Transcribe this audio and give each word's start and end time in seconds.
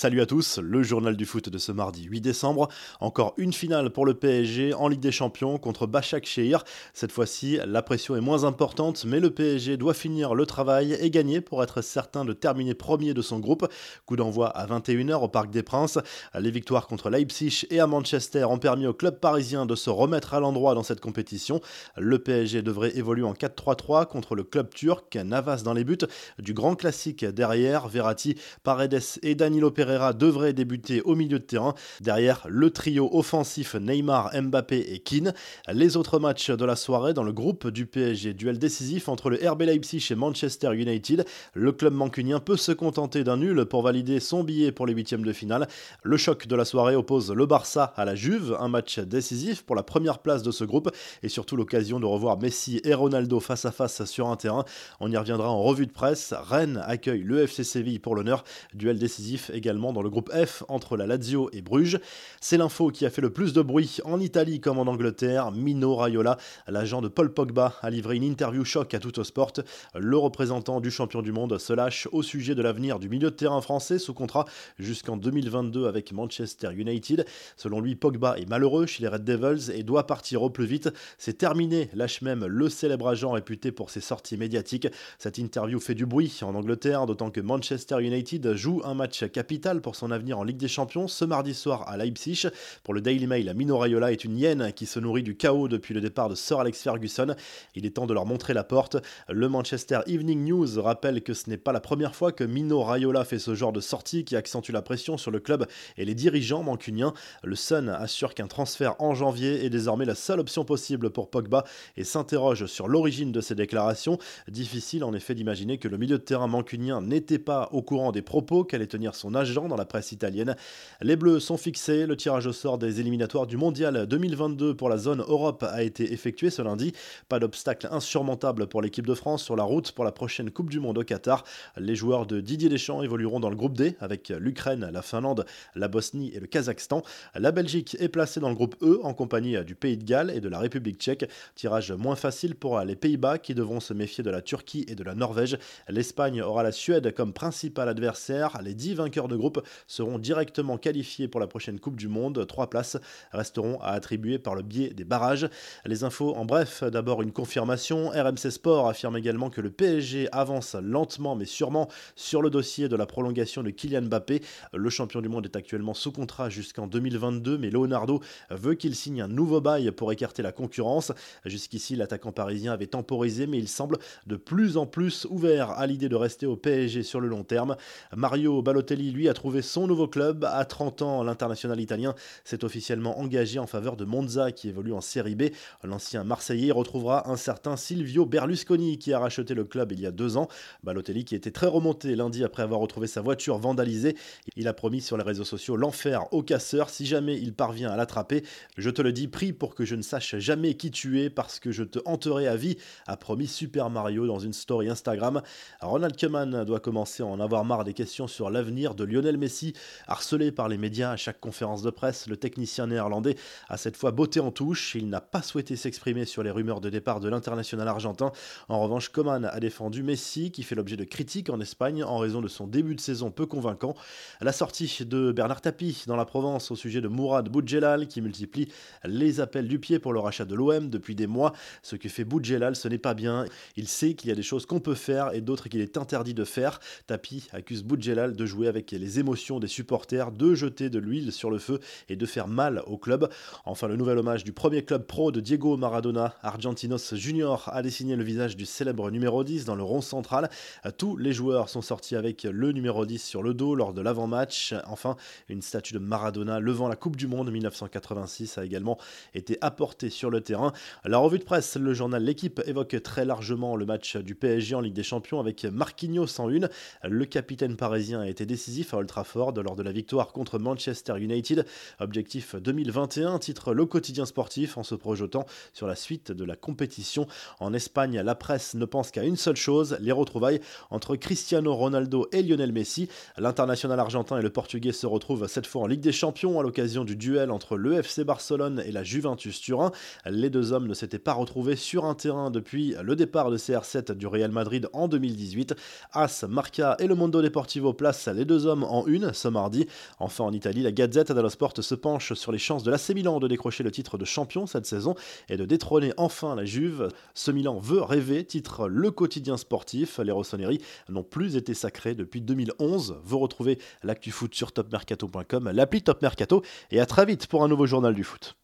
Salut 0.00 0.20
à 0.20 0.26
tous, 0.26 0.60
le 0.60 0.84
journal 0.84 1.16
du 1.16 1.26
foot 1.26 1.48
de 1.48 1.58
ce 1.58 1.72
mardi 1.72 2.04
8 2.04 2.20
décembre. 2.20 2.68
Encore 3.00 3.34
une 3.36 3.52
finale 3.52 3.90
pour 3.90 4.06
le 4.06 4.14
PSG 4.14 4.72
en 4.72 4.86
Ligue 4.86 5.00
des 5.00 5.10
Champions 5.10 5.58
contre 5.58 5.88
Bachak 5.88 6.24
Shehir. 6.24 6.62
Cette 6.94 7.10
fois-ci, 7.10 7.58
la 7.66 7.82
pression 7.82 8.14
est 8.14 8.20
moins 8.20 8.44
importante, 8.44 9.04
mais 9.04 9.18
le 9.18 9.30
PSG 9.30 9.76
doit 9.76 9.94
finir 9.94 10.36
le 10.36 10.46
travail 10.46 10.96
et 11.00 11.10
gagner 11.10 11.40
pour 11.40 11.64
être 11.64 11.82
certain 11.82 12.24
de 12.24 12.32
terminer 12.32 12.74
premier 12.74 13.12
de 13.12 13.22
son 13.22 13.40
groupe. 13.40 13.66
Coup 14.06 14.14
d'envoi 14.14 14.50
à 14.50 14.68
21h 14.68 15.16
au 15.16 15.26
Parc 15.26 15.50
des 15.50 15.64
Princes. 15.64 15.98
Les 16.38 16.52
victoires 16.52 16.86
contre 16.86 17.10
Leipzig 17.10 17.66
et 17.70 17.80
à 17.80 17.88
Manchester 17.88 18.44
ont 18.44 18.58
permis 18.58 18.86
au 18.86 18.94
club 18.94 19.18
parisien 19.18 19.66
de 19.66 19.74
se 19.74 19.90
remettre 19.90 20.32
à 20.32 20.38
l'endroit 20.38 20.76
dans 20.76 20.84
cette 20.84 21.00
compétition. 21.00 21.60
Le 21.96 22.20
PSG 22.20 22.62
devrait 22.62 22.96
évoluer 22.96 23.24
en 23.24 23.32
4-3-3 23.32 24.06
contre 24.06 24.36
le 24.36 24.44
club 24.44 24.72
turc, 24.72 25.16
Navas 25.16 25.62
dans 25.64 25.74
les 25.74 25.82
buts. 25.82 25.98
Du 26.38 26.54
grand 26.54 26.76
classique 26.76 27.24
derrière, 27.24 27.88
Verratti, 27.88 28.36
Paredes 28.62 29.02
et 29.24 29.34
Danilo 29.34 29.72
Pereira 29.72 29.87
devrait 30.14 30.52
débuter 30.52 31.00
au 31.02 31.14
milieu 31.14 31.38
de 31.38 31.44
terrain. 31.44 31.74
Derrière, 32.00 32.46
le 32.48 32.70
trio 32.70 33.08
offensif 33.12 33.74
Neymar, 33.74 34.30
Mbappé 34.34 34.78
et 34.92 34.98
Keane. 34.98 35.32
Les 35.72 35.96
autres 35.96 36.18
matchs 36.18 36.50
de 36.50 36.64
la 36.64 36.76
soirée 36.76 37.14
dans 37.14 37.22
le 37.22 37.32
groupe 37.32 37.68
du 37.68 37.86
PSG, 37.86 38.34
duel 38.34 38.58
décisif 38.58 39.08
entre 39.08 39.30
le 39.30 39.38
RB 39.48 39.62
Leipzig 39.62 40.06
et 40.10 40.14
Manchester 40.14 40.74
United. 40.74 41.24
Le 41.54 41.72
club 41.72 41.94
mancunien 41.94 42.40
peut 42.40 42.56
se 42.56 42.72
contenter 42.72 43.24
d'un 43.24 43.38
nul 43.38 43.64
pour 43.64 43.82
valider 43.82 44.20
son 44.20 44.44
billet 44.44 44.72
pour 44.72 44.86
les 44.86 44.92
huitièmes 44.92 45.24
de 45.24 45.32
finale. 45.32 45.68
Le 46.02 46.16
choc 46.16 46.46
de 46.46 46.56
la 46.56 46.64
soirée 46.64 46.96
oppose 46.96 47.32
le 47.32 47.46
Barça 47.46 47.92
à 47.96 48.04
la 48.04 48.14
Juve, 48.14 48.56
un 48.60 48.68
match 48.68 48.98
décisif 48.98 49.62
pour 49.62 49.76
la 49.76 49.82
première 49.82 50.18
place 50.18 50.42
de 50.42 50.50
ce 50.50 50.64
groupe 50.64 50.90
et 51.22 51.28
surtout 51.28 51.56
l'occasion 51.56 52.00
de 52.00 52.06
revoir 52.06 52.38
Messi 52.38 52.80
et 52.84 52.94
Ronaldo 52.94 53.40
face 53.40 53.64
à 53.64 53.72
face 53.72 54.04
sur 54.04 54.28
un 54.28 54.36
terrain. 54.36 54.64
On 55.00 55.10
y 55.10 55.16
reviendra 55.16 55.50
en 55.50 55.62
revue 55.62 55.86
de 55.86 55.92
presse. 55.92 56.34
Rennes 56.36 56.82
accueille 56.86 57.22
le 57.22 57.42
FC 57.42 57.64
Séville 57.64 57.98
pour 57.98 58.14
l'honneur. 58.14 58.44
Duel 58.74 58.98
décisif 58.98 59.50
également 59.54 59.77
dans 59.78 60.02
le 60.02 60.10
groupe 60.10 60.30
F 60.32 60.64
entre 60.68 60.96
la 60.96 61.06
Lazio 61.06 61.48
et 61.52 61.62
Bruges. 61.62 62.00
C'est 62.40 62.58
l'info 62.58 62.90
qui 62.90 63.06
a 63.06 63.10
fait 63.10 63.22
le 63.22 63.30
plus 63.30 63.52
de 63.52 63.62
bruit 63.62 63.98
en 64.04 64.18
Italie 64.20 64.60
comme 64.60 64.78
en 64.78 64.82
Angleterre. 64.82 65.52
Mino 65.52 65.94
Raiola, 65.94 66.36
l'agent 66.66 67.00
de 67.00 67.08
Paul 67.08 67.32
Pogba, 67.32 67.74
a 67.80 67.90
livré 67.90 68.16
une 68.16 68.24
interview 68.24 68.64
choc 68.64 68.92
à 68.92 68.98
tout 68.98 69.12
sport. 69.22 69.52
Le 69.94 70.16
représentant 70.16 70.80
du 70.80 70.90
champion 70.90 71.22
du 71.22 71.30
monde 71.30 71.58
se 71.58 71.72
lâche 71.72 72.08
au 72.10 72.22
sujet 72.22 72.54
de 72.54 72.62
l'avenir 72.62 72.98
du 72.98 73.08
milieu 73.08 73.30
de 73.30 73.36
terrain 73.36 73.60
français 73.60 73.98
sous 73.98 74.14
contrat 74.14 74.46
jusqu'en 74.78 75.16
2022 75.16 75.86
avec 75.86 76.12
Manchester 76.12 76.70
United. 76.74 77.24
Selon 77.56 77.80
lui, 77.80 77.94
Pogba 77.94 78.36
est 78.38 78.48
malheureux 78.48 78.86
chez 78.86 79.02
les 79.02 79.08
Red 79.08 79.24
Devils 79.24 79.70
et 79.72 79.84
doit 79.84 80.06
partir 80.06 80.42
au 80.42 80.50
plus 80.50 80.66
vite. 80.66 80.90
C'est 81.18 81.38
terminé, 81.38 81.88
lâche 81.94 82.20
même 82.22 82.44
le 82.44 82.68
célèbre 82.68 83.08
agent 83.08 83.30
réputé 83.30 83.70
pour 83.70 83.90
ses 83.90 84.00
sorties 84.00 84.36
médiatiques. 84.36 84.88
Cette 85.18 85.38
interview 85.38 85.78
fait 85.78 85.94
du 85.94 86.04
bruit 86.04 86.40
en 86.42 86.54
Angleterre, 86.54 87.06
d'autant 87.06 87.30
que 87.30 87.40
Manchester 87.40 88.02
United 88.02 88.54
joue 88.54 88.82
un 88.84 88.94
match 88.94 89.24
capital 89.30 89.67
pour 89.76 89.96
son 89.96 90.10
avenir 90.10 90.38
en 90.38 90.44
Ligue 90.44 90.56
des 90.56 90.66
Champions 90.66 91.08
ce 91.08 91.24
mardi 91.26 91.52
soir 91.52 91.86
à 91.88 91.98
Leipzig. 91.98 92.48
Pour 92.82 92.94
le 92.94 93.02
Daily 93.02 93.26
Mail, 93.26 93.52
Mino 93.54 93.76
Raiola 93.76 94.12
est 94.12 94.24
une 94.24 94.38
hyène 94.38 94.72
qui 94.72 94.86
se 94.86 94.98
nourrit 94.98 95.22
du 95.22 95.36
chaos 95.36 95.68
depuis 95.68 95.92
le 95.92 96.00
départ 96.00 96.30
de 96.30 96.34
Sir 96.34 96.58
Alex 96.58 96.82
Ferguson. 96.82 97.36
Il 97.74 97.84
est 97.84 97.90
temps 97.90 98.06
de 98.06 98.14
leur 98.14 98.24
montrer 98.24 98.54
la 98.54 98.64
porte. 98.64 98.96
Le 99.28 99.48
Manchester 99.48 100.00
Evening 100.06 100.46
News 100.46 100.80
rappelle 100.80 101.22
que 101.22 101.34
ce 101.34 101.50
n'est 101.50 101.58
pas 101.58 101.72
la 101.72 101.80
première 101.80 102.14
fois 102.14 102.32
que 102.32 102.44
Mino 102.44 102.82
Raiola 102.82 103.24
fait 103.26 103.38
ce 103.38 103.54
genre 103.54 103.72
de 103.72 103.80
sortie 103.80 104.24
qui 104.24 104.36
accentue 104.36 104.72
la 104.72 104.80
pression 104.80 105.18
sur 105.18 105.30
le 105.30 105.40
club 105.40 105.66
et 105.98 106.06
les 106.06 106.14
dirigeants 106.14 106.62
mancuniens. 106.62 107.12
Le 107.44 107.54
Sun 107.54 107.90
assure 107.90 108.32
qu'un 108.32 108.46
transfert 108.46 108.94
en 109.00 109.14
janvier 109.14 109.66
est 109.66 109.70
désormais 109.70 110.06
la 110.06 110.14
seule 110.14 110.40
option 110.40 110.64
possible 110.64 111.10
pour 111.10 111.28
Pogba 111.28 111.64
et 111.98 112.04
s'interroge 112.04 112.64
sur 112.66 112.88
l'origine 112.88 113.32
de 113.32 113.42
ces 113.42 113.54
déclarations. 113.54 114.18
Difficile 114.48 115.04
en 115.04 115.12
effet 115.12 115.34
d'imaginer 115.34 115.78
que 115.78 115.88
le 115.88 115.98
milieu 115.98 116.16
de 116.16 116.22
terrain 116.22 116.46
mancunien 116.46 117.02
n'était 117.02 117.38
pas 117.38 117.68
au 117.72 117.82
courant 117.82 118.12
des 118.12 118.22
propos 118.22 118.64
qu'allait 118.64 118.86
tenir 118.86 119.14
son 119.14 119.34
agent 119.34 119.57
dans 119.66 119.76
la 119.76 119.84
presse 119.84 120.12
italienne. 120.12 120.54
Les 121.00 121.16
Bleus 121.16 121.40
sont 121.40 121.56
fixés, 121.56 122.06
le 122.06 122.16
tirage 122.16 122.46
au 122.46 122.52
sort 122.52 122.78
des 122.78 123.00
éliminatoires 123.00 123.46
du 123.46 123.56
Mondial 123.56 124.06
2022 124.06 124.76
pour 124.76 124.88
la 124.88 124.98
zone 124.98 125.24
Europe 125.26 125.64
a 125.64 125.82
été 125.82 126.12
effectué 126.12 126.50
ce 126.50 126.62
lundi. 126.62 126.92
Pas 127.28 127.40
d'obstacle 127.40 127.88
insurmontable 127.90 128.68
pour 128.68 128.82
l'équipe 128.82 129.06
de 129.06 129.14
France 129.14 129.42
sur 129.42 129.56
la 129.56 129.64
route 129.64 129.90
pour 129.90 130.04
la 130.04 130.12
prochaine 130.12 130.50
Coupe 130.50 130.70
du 130.70 130.78
Monde 130.78 130.98
au 130.98 131.02
Qatar. 131.02 131.42
Les 131.76 131.96
joueurs 131.96 132.26
de 132.26 132.40
Didier 132.40 132.68
Deschamps 132.68 133.02
évolueront 133.02 133.40
dans 133.40 133.50
le 133.50 133.56
groupe 133.56 133.76
D 133.76 133.96
avec 133.98 134.28
l'Ukraine, 134.28 134.88
la 134.92 135.02
Finlande, 135.02 135.44
la 135.74 135.88
Bosnie 135.88 136.30
et 136.34 136.40
le 136.40 136.46
Kazakhstan. 136.46 137.02
La 137.34 137.50
Belgique 137.50 137.96
est 137.98 138.08
placée 138.08 138.38
dans 138.38 138.50
le 138.50 138.54
groupe 138.54 138.76
E 138.82 139.00
en 139.02 139.14
compagnie 139.14 139.56
du 139.64 139.74
Pays 139.74 139.96
de 139.96 140.04
Galles 140.04 140.30
et 140.30 140.40
de 140.40 140.48
la 140.48 140.58
République 140.58 141.00
tchèque. 141.00 141.28
Tirage 141.54 141.92
moins 141.92 142.16
facile 142.16 142.54
pour 142.54 142.78
les 142.80 142.96
Pays-Bas 142.96 143.38
qui 143.38 143.54
devront 143.54 143.80
se 143.80 143.94
méfier 143.94 144.22
de 144.22 144.30
la 144.30 144.42
Turquie 144.42 144.84
et 144.88 144.94
de 144.94 145.04
la 145.04 145.14
Norvège. 145.14 145.58
L'Espagne 145.88 146.42
aura 146.42 146.62
la 146.62 146.72
Suède 146.72 147.14
comme 147.14 147.32
principal 147.32 147.88
adversaire. 147.88 148.60
Les 148.62 148.74
10 148.74 148.94
vainqueurs 148.94 149.28
de 149.28 149.36
groupe 149.38 149.66
seront 149.86 150.18
directement 150.18 150.76
qualifiés 150.76 151.28
pour 151.28 151.40
la 151.40 151.46
prochaine 151.46 151.80
Coupe 151.80 151.96
du 151.96 152.08
Monde. 152.08 152.46
Trois 152.46 152.68
places 152.68 152.98
resteront 153.32 153.80
à 153.80 153.92
attribuer 153.92 154.38
par 154.38 154.54
le 154.54 154.62
biais 154.62 154.90
des 154.90 155.04
barrages. 155.04 155.48
Les 155.86 156.04
infos 156.04 156.34
en 156.34 156.44
bref, 156.44 156.84
d'abord 156.84 157.22
une 157.22 157.32
confirmation. 157.32 158.10
RMC 158.10 158.50
Sport 158.50 158.88
affirme 158.88 159.16
également 159.16 159.50
que 159.50 159.60
le 159.60 159.70
PSG 159.70 160.28
avance 160.32 160.74
lentement 160.74 161.36
mais 161.36 161.46
sûrement 161.46 161.88
sur 162.16 162.42
le 162.42 162.50
dossier 162.50 162.88
de 162.88 162.96
la 162.96 163.06
prolongation 163.06 163.62
de 163.62 163.70
Kylian 163.70 164.02
Mbappé. 164.02 164.42
Le 164.74 164.90
champion 164.90 165.20
du 165.20 165.28
monde 165.28 165.46
est 165.46 165.56
actuellement 165.56 165.94
sous 165.94 166.12
contrat 166.12 166.50
jusqu'en 166.50 166.86
2022, 166.86 167.58
mais 167.58 167.70
Leonardo 167.70 168.20
veut 168.50 168.74
qu'il 168.74 168.94
signe 168.94 169.22
un 169.22 169.28
nouveau 169.28 169.60
bail 169.60 169.90
pour 169.92 170.12
écarter 170.12 170.42
la 170.42 170.52
concurrence. 170.52 171.12
Jusqu'ici, 171.44 171.96
l'attaquant 171.96 172.32
parisien 172.32 172.72
avait 172.72 172.86
temporisé, 172.86 173.46
mais 173.46 173.58
il 173.58 173.68
semble 173.68 173.98
de 174.26 174.36
plus 174.36 174.76
en 174.76 174.86
plus 174.86 175.26
ouvert 175.30 175.70
à 175.70 175.86
l'idée 175.86 176.08
de 176.08 176.16
rester 176.16 176.46
au 176.46 176.56
PSG 176.56 177.02
sur 177.02 177.20
le 177.20 177.28
long 177.28 177.44
terme. 177.44 177.76
Mario 178.16 178.62
Balotelli, 178.62 179.10
lui, 179.10 179.27
a 179.28 179.34
trouvé 179.34 179.62
son 179.62 179.86
nouveau 179.86 180.08
club. 180.08 180.44
À 180.44 180.64
30 180.64 181.02
ans, 181.02 181.22
l'international 181.22 181.80
italien 181.80 182.14
s'est 182.44 182.64
officiellement 182.64 183.18
engagé 183.18 183.58
en 183.58 183.66
faveur 183.66 183.96
de 183.96 184.04
Monza 184.04 184.52
qui 184.52 184.68
évolue 184.68 184.92
en 184.92 185.00
Série 185.00 185.34
B. 185.34 185.44
L'ancien 185.84 186.24
Marseillais 186.24 186.72
retrouvera 186.72 187.30
un 187.30 187.36
certain 187.36 187.76
Silvio 187.76 188.26
Berlusconi 188.26 188.98
qui 188.98 189.12
a 189.12 189.18
racheté 189.18 189.54
le 189.54 189.64
club 189.64 189.92
il 189.92 190.00
y 190.00 190.06
a 190.06 190.10
deux 190.10 190.36
ans. 190.36 190.48
Balotelli 190.82 191.24
qui 191.24 191.34
était 191.34 191.50
très 191.50 191.66
remonté 191.66 192.14
lundi 192.16 192.44
après 192.44 192.62
avoir 192.62 192.80
retrouvé 192.80 193.06
sa 193.06 193.20
voiture 193.20 193.58
vandalisée. 193.58 194.16
Il 194.56 194.68
a 194.68 194.72
promis 194.72 195.00
sur 195.00 195.16
les 195.16 195.24
réseaux 195.24 195.44
sociaux 195.44 195.76
l'enfer 195.76 196.24
au 196.32 196.42
casseur 196.42 196.90
si 196.90 197.06
jamais 197.06 197.36
il 197.36 197.52
parvient 197.52 197.90
à 197.90 197.96
l'attraper. 197.96 198.44
Je 198.76 198.90
te 198.90 199.02
le 199.02 199.12
dis, 199.12 199.28
prie 199.28 199.52
pour 199.52 199.74
que 199.74 199.84
je 199.84 199.94
ne 199.94 200.02
sache 200.02 200.36
jamais 200.36 200.74
qui 200.74 200.90
tu 200.90 201.20
es 201.20 201.30
parce 201.30 201.58
que 201.60 201.72
je 201.72 201.84
te 201.84 201.98
hanterai 202.04 202.48
à 202.48 202.56
vie, 202.56 202.76
a 203.06 203.16
promis 203.16 203.46
Super 203.46 203.90
Mario 203.90 204.26
dans 204.26 204.38
une 204.38 204.52
story 204.52 204.88
Instagram. 204.88 205.42
Ronald 205.80 206.18
Koeman 206.18 206.64
doit 206.64 206.80
commencer 206.80 207.22
à 207.22 207.26
en 207.26 207.40
avoir 207.40 207.64
marre 207.64 207.84
des 207.84 207.94
questions 207.94 208.26
sur 208.26 208.50
l'avenir 208.50 208.94
de 208.94 209.04
Lionel 209.18 209.36
Messi, 209.36 209.72
harcelé 210.06 210.52
par 210.52 210.68
les 210.68 210.78
médias 210.78 211.10
à 211.10 211.16
chaque 211.16 211.40
conférence 211.40 211.82
de 211.82 211.90
presse, 211.90 212.28
le 212.28 212.36
technicien 212.36 212.86
néerlandais 212.86 213.36
a 213.68 213.76
cette 213.76 213.96
fois 213.96 214.12
botté 214.12 214.38
en 214.38 214.52
touche. 214.52 214.94
Il 214.94 215.08
n'a 215.08 215.20
pas 215.20 215.42
souhaité 215.42 215.74
s'exprimer 215.74 216.24
sur 216.24 216.44
les 216.44 216.52
rumeurs 216.52 216.80
de 216.80 216.88
départ 216.88 217.18
de 217.18 217.28
l'international 217.28 217.88
argentin. 217.88 218.30
En 218.68 218.80
revanche, 218.80 219.08
Coman 219.08 219.44
a 219.44 219.58
défendu 219.58 220.04
Messi, 220.04 220.52
qui 220.52 220.62
fait 220.62 220.76
l'objet 220.76 220.96
de 220.96 221.02
critiques 221.02 221.50
en 221.50 221.60
Espagne 221.60 222.04
en 222.04 222.18
raison 222.18 222.40
de 222.40 222.46
son 222.46 222.68
début 222.68 222.94
de 222.94 223.00
saison 223.00 223.32
peu 223.32 223.46
convaincant. 223.46 223.96
La 224.40 224.52
sortie 224.52 225.04
de 225.04 225.32
Bernard 225.32 225.62
Tapie 225.62 226.04
dans 226.06 226.16
la 226.16 226.24
Provence 226.24 226.70
au 226.70 226.76
sujet 226.76 227.00
de 227.00 227.08
Mourad 227.08 227.48
Boudjelal, 227.48 228.06
qui 228.06 228.20
multiplie 228.20 228.68
les 229.04 229.40
appels 229.40 229.66
du 229.66 229.80
pied 229.80 229.98
pour 229.98 230.12
le 230.12 230.20
rachat 230.20 230.44
de 230.44 230.54
l'OM 230.54 230.90
depuis 230.90 231.16
des 231.16 231.26
mois. 231.26 231.52
Ce 231.82 231.96
que 231.96 232.08
fait 232.08 232.24
Boudjelal, 232.24 232.76
ce 232.76 232.86
n'est 232.86 232.98
pas 232.98 233.14
bien. 233.14 233.46
Il 233.76 233.88
sait 233.88 234.14
qu'il 234.14 234.28
y 234.28 234.32
a 234.32 234.36
des 234.36 234.42
choses 234.42 234.64
qu'on 234.64 234.80
peut 234.80 234.94
faire 234.94 235.34
et 235.34 235.40
d'autres 235.40 235.68
qu'il 235.68 235.80
est 235.80 235.96
interdit 235.96 236.34
de 236.34 236.44
faire. 236.44 236.78
Tapie 237.08 237.48
accuse 237.52 237.82
Boudjelal 237.82 238.36
de 238.36 238.46
jouer 238.46 238.68
avec 238.68 238.92
les 239.08 239.20
émotions 239.20 239.58
des 239.58 239.68
supporters, 239.68 240.32
de 240.32 240.54
jeter 240.54 240.90
de 240.90 240.98
l'huile 240.98 241.32
sur 241.32 241.50
le 241.50 241.58
feu 241.58 241.80
et 242.10 242.16
de 242.16 242.26
faire 242.26 242.46
mal 242.46 242.82
au 242.86 242.98
club. 242.98 243.30
Enfin, 243.64 243.88
le 243.88 243.96
nouvel 243.96 244.18
hommage 244.18 244.44
du 244.44 244.52
premier 244.52 244.84
club 244.84 245.06
pro 245.06 245.32
de 245.32 245.40
Diego 245.40 245.78
Maradona, 245.78 246.34
Argentinos 246.42 247.14
Junior, 247.14 247.70
a 247.72 247.80
dessiné 247.80 248.16
le 248.16 248.22
visage 248.22 248.54
du 248.54 248.66
célèbre 248.66 249.10
numéro 249.10 249.44
10 249.44 249.64
dans 249.64 249.76
le 249.76 249.82
rond 249.82 250.02
central. 250.02 250.50
Tous 250.98 251.16
les 251.16 251.32
joueurs 251.32 251.70
sont 251.70 251.80
sortis 251.80 252.16
avec 252.16 252.42
le 252.42 252.72
numéro 252.72 253.06
10 253.06 253.22
sur 253.22 253.42
le 253.42 253.54
dos 253.54 253.74
lors 253.74 253.94
de 253.94 254.02
l'avant-match. 254.02 254.74
Enfin, 254.86 255.16
une 255.48 255.62
statue 255.62 255.94
de 255.94 255.98
Maradona 255.98 256.60
levant 256.60 256.88
la 256.88 256.96
Coupe 256.96 257.16
du 257.16 257.28
Monde 257.28 257.50
1986 257.50 258.58
a 258.58 258.64
également 258.66 258.98
été 259.32 259.56
apportée 259.62 260.10
sur 260.10 260.28
le 260.28 260.42
terrain. 260.42 260.72
La 261.06 261.16
revue 261.16 261.38
de 261.38 261.44
presse, 261.44 261.76
le 261.76 261.94
journal 261.94 262.22
L'équipe 262.22 262.60
évoque 262.66 263.02
très 263.02 263.24
largement 263.24 263.74
le 263.74 263.86
match 263.86 264.18
du 264.18 264.34
PSG 264.34 264.74
en 264.74 264.82
Ligue 264.82 264.92
des 264.92 265.02
Champions 265.02 265.40
avec 265.40 265.64
Marquinhos 265.64 266.38
en 266.40 266.50
une. 266.50 266.68
Le 267.04 267.24
capitaine 267.24 267.76
parisien 267.76 268.20
a 268.20 268.28
été 268.28 268.44
décisif 268.44 268.92
à 268.98 269.00
Old 269.00 269.08
Trafford 269.08 269.54
lors 269.62 269.76
de 269.76 269.82
la 269.82 269.92
victoire 269.92 270.32
contre 270.32 270.58
Manchester 270.58 271.14
United. 271.18 271.64
Objectif 272.00 272.56
2021, 272.56 273.38
titre 273.38 273.72
le 273.72 273.86
quotidien 273.86 274.26
sportif 274.26 274.76
en 274.76 274.82
se 274.82 274.94
projetant 274.94 275.46
sur 275.72 275.86
la 275.86 275.94
suite 275.94 276.32
de 276.32 276.44
la 276.44 276.56
compétition. 276.56 277.26
En 277.60 277.72
Espagne, 277.72 278.20
la 278.20 278.34
presse 278.34 278.74
ne 278.74 278.84
pense 278.84 279.10
qu'à 279.10 279.24
une 279.24 279.36
seule 279.36 279.56
chose, 279.56 279.96
les 280.00 280.12
retrouvailles 280.12 280.60
entre 280.90 281.16
Cristiano 281.16 281.74
Ronaldo 281.74 282.28
et 282.32 282.42
Lionel 282.42 282.72
Messi. 282.72 283.08
L'international 283.36 284.00
argentin 284.00 284.38
et 284.38 284.42
le 284.42 284.50
portugais 284.50 284.92
se 284.92 285.06
retrouvent 285.06 285.46
cette 285.46 285.66
fois 285.66 285.82
en 285.82 285.86
Ligue 285.86 286.00
des 286.00 286.12
Champions 286.12 286.58
à 286.58 286.62
l'occasion 286.62 287.04
du 287.04 287.16
duel 287.16 287.50
entre 287.50 287.76
le 287.76 287.94
FC 287.94 288.24
Barcelone 288.24 288.82
et 288.84 288.92
la 288.92 289.04
Juventus 289.04 289.60
Turin. 289.60 289.92
Les 290.26 290.50
deux 290.50 290.72
hommes 290.72 290.88
ne 290.88 290.94
s'étaient 290.94 291.18
pas 291.18 291.34
retrouvés 291.34 291.76
sur 291.76 292.04
un 292.04 292.14
terrain 292.14 292.50
depuis 292.50 292.94
le 293.02 293.16
départ 293.16 293.50
de 293.50 293.58
CR7 293.58 294.12
du 294.12 294.26
Real 294.26 294.50
Madrid 294.50 294.88
en 294.92 295.08
2018. 295.08 295.74
As, 296.12 296.44
Marca 296.48 296.96
et 296.98 297.06
le 297.06 297.14
Mondo 297.14 297.42
Deportivo 297.42 297.92
placent 297.92 298.28
les 298.28 298.44
deux 298.44 298.66
hommes 298.66 298.84
en 298.88 299.06
une 299.06 299.32
ce 299.32 299.48
mardi. 299.48 299.86
Enfin 300.18 300.44
en 300.44 300.52
Italie, 300.52 300.82
la 300.82 300.92
Gazette 300.92 301.32
dello 301.32 301.48
Sport 301.48 301.74
se 301.80 301.94
penche 301.94 302.32
sur 302.34 302.52
les 302.52 302.58
chances 302.58 302.82
de 302.82 302.90
l'AC 302.90 303.10
Milan 303.10 303.40
de 303.40 303.48
décrocher 303.48 303.84
le 303.84 303.90
titre 303.90 304.18
de 304.18 304.24
champion 304.24 304.66
cette 304.66 304.86
saison 304.86 305.14
et 305.48 305.56
de 305.56 305.64
détrôner 305.64 306.12
enfin 306.16 306.54
la 306.54 306.64
Juve. 306.64 307.08
Ce 307.34 307.50
Milan 307.50 307.78
veut 307.78 308.02
rêver, 308.02 308.44
titre 308.44 308.88
le 308.88 309.10
quotidien 309.10 309.56
sportif. 309.56 310.18
Les 310.18 310.32
Rossoneri 310.32 310.80
n'ont 311.08 311.22
plus 311.22 311.56
été 311.56 311.74
sacrés 311.74 312.14
depuis 312.14 312.40
2011. 312.40 313.20
Vous 313.24 313.38
retrouvez 313.38 313.78
l'actu 314.02 314.30
foot 314.30 314.54
sur 314.54 314.72
topmercato.com, 314.72 315.70
l'appli 315.72 316.02
Top 316.02 316.22
Mercato 316.22 316.62
et 316.90 317.00
à 317.00 317.06
très 317.06 317.26
vite 317.26 317.46
pour 317.46 317.62
un 317.62 317.68
nouveau 317.68 317.86
journal 317.86 318.14
du 318.14 318.24
foot. 318.24 318.58